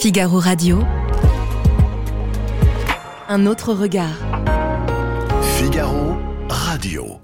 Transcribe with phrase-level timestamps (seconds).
[0.00, 0.82] Figaro Radio.
[3.28, 4.16] Un autre regard.
[5.58, 6.16] Figaro
[6.48, 7.18] Radio.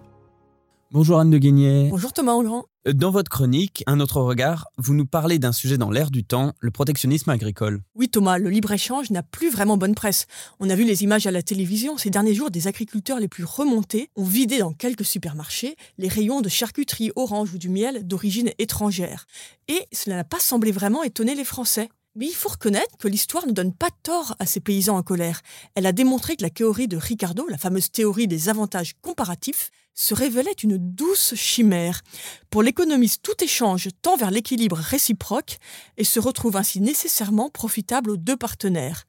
[0.90, 1.88] Bonjour Anne de Guigné.
[1.88, 2.66] Bonjour Thomas Engrand.
[2.84, 6.52] Dans votre chronique, Un autre regard, vous nous parlez d'un sujet dans l'air du temps,
[6.60, 7.80] le protectionnisme agricole.
[7.94, 10.26] Oui Thomas, le libre-échange n'a plus vraiment bonne presse.
[10.60, 13.44] On a vu les images à la télévision ces derniers jours des agriculteurs les plus
[13.44, 18.50] remontés ont vidé dans quelques supermarchés les rayons de charcuterie orange ou du miel d'origine
[18.58, 19.24] étrangère.
[19.66, 21.88] Et cela n'a pas semblé vraiment étonner les Français.
[22.16, 25.42] Mais il faut reconnaître que l'histoire ne donne pas tort à ces paysans en colère.
[25.74, 30.14] Elle a démontré que la théorie de Ricardo, la fameuse théorie des avantages comparatifs, se
[30.14, 32.02] révélait une douce chimère.
[32.48, 35.58] Pour l'économiste, tout échange tend vers l'équilibre réciproque
[35.98, 39.04] et se retrouve ainsi nécessairement profitable aux deux partenaires.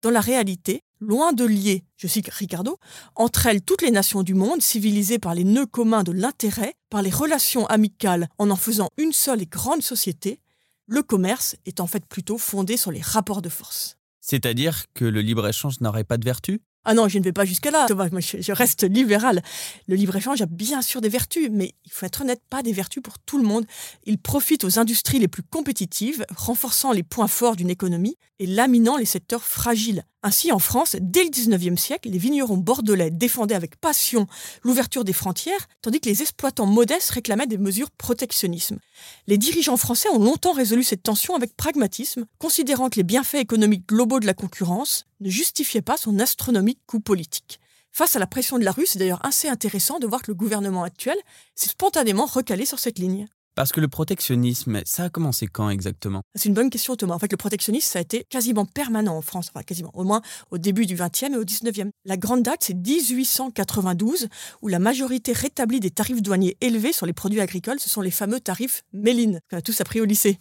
[0.00, 2.78] Dans la réalité, loin de lier, je cite Ricardo,
[3.16, 7.02] entre elles toutes les nations du monde civilisées par les nœuds communs de l'intérêt, par
[7.02, 10.40] les relations amicales en en faisant une seule et grande société,
[10.86, 13.98] le commerce est en fait plutôt fondé sur les rapports de force.
[14.20, 16.62] C'est-à-dire que le libre-échange n'aurait pas de vertu?
[16.88, 19.42] Ah non, je ne vais pas jusqu'à là, je, reste libéral.
[19.88, 23.02] Le libre-échange a bien sûr des vertus, mais il faut être honnête, pas des vertus
[23.02, 23.66] pour tout le monde.
[24.04, 28.96] Il profite aux industries les plus compétitives, renforçant les points forts d'une économie et laminant
[28.96, 30.04] les secteurs fragiles.
[30.22, 34.26] Ainsi, en France, dès le 19e siècle, les vignerons bordelais défendaient avec passion
[34.62, 38.78] l'ouverture des frontières, tandis que les exploitants modestes réclamaient des mesures protectionnisme.
[39.26, 43.88] Les dirigeants français ont longtemps résolu cette tension avec pragmatisme, considérant que les bienfaits économiques
[43.88, 47.60] globaux de la concurrence ne justifiaient pas son astronomique coût politique.
[47.92, 50.34] Face à la pression de la rue, c'est d'ailleurs assez intéressant de voir que le
[50.34, 51.16] gouvernement actuel
[51.54, 53.26] s'est spontanément recalé sur cette ligne.
[53.56, 56.20] Parce que le protectionnisme, ça a commencé quand exactement?
[56.34, 57.14] C'est une bonne question Thomas.
[57.14, 60.20] En fait, le protectionnisme, ça a été quasiment permanent en France, enfin quasiment, au moins
[60.50, 61.88] au début du XXe et au XIXe.
[62.04, 64.28] La grande date, c'est 1892,
[64.60, 67.80] où la majorité rétablit des tarifs douaniers élevés sur les produits agricoles.
[67.80, 70.38] Ce sont les fameux tarifs Méline, qu'on a tous appris au lycée.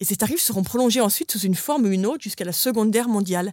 [0.00, 2.90] Et ces tarifs seront prolongés ensuite sous une forme ou une autre jusqu'à la Seconde
[2.90, 3.52] Guerre mondiale.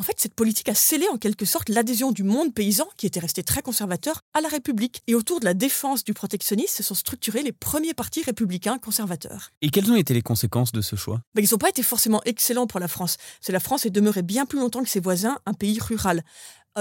[0.00, 3.18] En fait, cette politique a scellé en quelque sorte l'adhésion du monde paysan, qui était
[3.18, 5.02] resté très conservateur, à la République.
[5.08, 9.50] Et autour de la défense du protectionnisme se sont structurés les premiers partis républicains conservateurs.
[9.60, 11.20] Et quelles ont été les conséquences de ce choix?
[11.34, 13.16] Ben, Ils n'ont pas été forcément excellents pour la France.
[13.40, 16.22] C'est la France est demeurée bien plus longtemps que ses voisins un pays rural.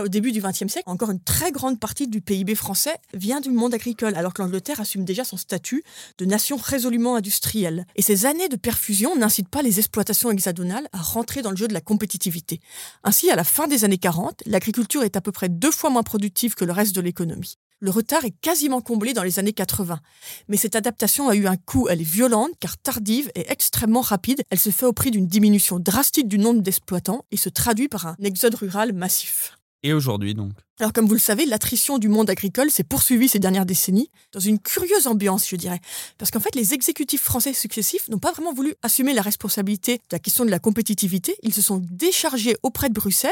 [0.04, 3.50] Au début du XXe siècle, encore une très grande partie du PIB français vient du
[3.50, 5.84] monde agricole, alors que l'Angleterre assume déjà son statut
[6.20, 7.88] de nation résolument industrielle.
[7.96, 11.68] Et ces années de perfusion n'incitent pas les exploitations hexagonales à rentrer dans le jeu
[11.68, 12.60] de la compétitivité.
[13.04, 16.04] Ainsi, à la fin des années 40, l'agriculture est à peu près deux fois moins
[16.04, 17.58] productive que le reste de l'économie.
[17.80, 20.00] Le retard est quasiment comblé dans les années 80.
[20.48, 24.44] Mais cette adaptation a eu un coût, elle est violente car tardive et extrêmement rapide.
[24.52, 28.06] Elle se fait au prix d'une diminution drastique du nombre d'exploitants et se traduit par
[28.06, 29.58] un exode rural massif.
[29.84, 33.40] Et aujourd'hui donc alors comme vous le savez, l'attrition du monde agricole s'est poursuivie ces
[33.40, 35.80] dernières décennies dans une curieuse ambiance, je dirais.
[36.20, 40.02] Parce qu'en fait, les exécutifs français successifs n'ont pas vraiment voulu assumer la responsabilité de
[40.12, 41.36] la question de la compétitivité.
[41.42, 43.32] Ils se sont déchargés auprès de Bruxelles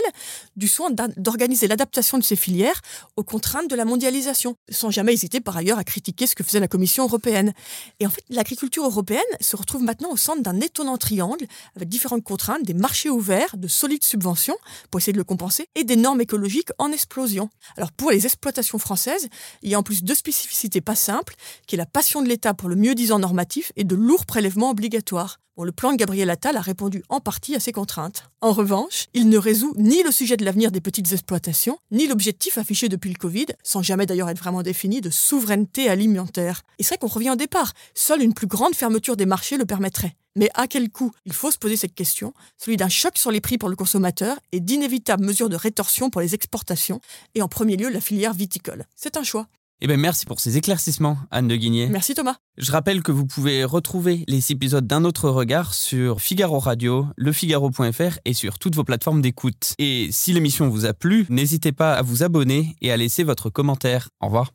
[0.56, 2.82] du soin d'organiser l'adaptation de ces filières
[3.16, 6.60] aux contraintes de la mondialisation, sans jamais hésiter par ailleurs à critiquer ce que faisait
[6.60, 7.54] la Commission européenne.
[8.00, 11.46] Et en fait, l'agriculture européenne se retrouve maintenant au centre d'un étonnant triangle
[11.76, 14.58] avec différentes contraintes, des marchés ouverts, de solides subventions
[14.90, 17.35] pour essayer de le compenser, et des normes écologiques en explosion.
[17.78, 19.30] Alors pour les exploitations françaises,
[19.62, 21.36] il y a en plus deux spécificités pas simples,
[21.68, 25.40] qui est la passion de l'État pour le mieux-disant normatif et de lourds prélèvements obligatoires.
[25.64, 28.30] Le plan de Gabriel Attal a répondu en partie à ces contraintes.
[28.42, 32.58] En revanche, il ne résout ni le sujet de l'avenir des petites exploitations, ni l'objectif
[32.58, 36.62] affiché depuis le Covid, sans jamais d'ailleurs être vraiment défini, de souveraineté alimentaire.
[36.78, 37.74] Et c'est vrai qu'on revient au départ.
[37.96, 40.16] Seule une plus grande fermeture des marchés le permettrait.
[40.36, 41.12] Mais à quel coût?
[41.26, 44.38] Il faut se poser cette question, celui d'un choc sur les prix pour le consommateur
[44.52, 47.00] et d'inévitables mesures de rétorsion pour les exportations,
[47.34, 48.86] et en premier lieu la filière viticole.
[48.96, 49.48] C'est un choix.
[49.82, 51.88] Eh bien, merci pour ces éclaircissements, Anne de Guigné.
[51.88, 52.36] Merci Thomas.
[52.58, 58.20] Je rappelle que vous pouvez retrouver les épisodes d'un autre regard sur Figaro Radio, lefigaro.fr
[58.24, 59.74] et sur toutes vos plateformes d'écoute.
[59.78, 63.50] Et si l'émission vous a plu, n'hésitez pas à vous abonner et à laisser votre
[63.50, 64.10] commentaire.
[64.22, 64.52] Au revoir.